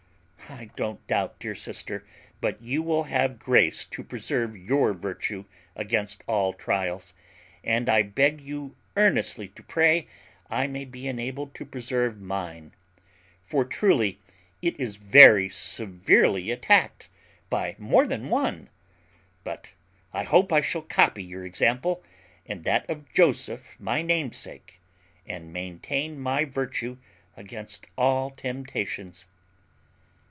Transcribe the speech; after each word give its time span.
"I 0.49 0.65
don't 0.75 1.05
doubt, 1.07 1.39
dear 1.39 1.55
sister, 1.55 2.05
but 2.41 2.61
you 2.61 2.83
will 2.83 3.03
have 3.03 3.39
grace 3.39 3.85
to 3.85 4.03
preserve 4.03 4.53
your 4.53 4.91
virtue 4.93 5.45
against 5.77 6.25
all 6.27 6.51
trials; 6.51 7.13
and 7.63 7.87
I 7.87 8.01
beg 8.01 8.41
you 8.41 8.75
earnestly 8.97 9.47
to 9.47 9.63
pray 9.63 10.07
I 10.49 10.67
may 10.67 10.83
be 10.83 11.07
enabled 11.07 11.55
to 11.55 11.65
preserve 11.65 12.19
mine; 12.19 12.73
for 13.45 13.63
truly 13.63 14.19
it 14.61 14.77
is 14.77 14.97
very 14.97 15.47
severely 15.47 16.51
attacked 16.51 17.07
by 17.49 17.77
more 17.79 18.05
than 18.05 18.27
one; 18.27 18.67
but 19.45 19.71
I 20.11 20.23
hope 20.23 20.51
I 20.51 20.59
shall 20.59 20.81
copy 20.81 21.23
your 21.23 21.45
example, 21.45 22.03
and 22.45 22.65
that 22.65 22.89
of 22.89 23.09
Joseph 23.13 23.73
my 23.79 24.01
namesake, 24.01 24.81
and 25.25 25.53
maintain 25.53 26.19
my 26.19 26.43
virtue 26.43 26.97
against 27.37 27.87
all 27.97 28.29
temptations." 28.31 29.23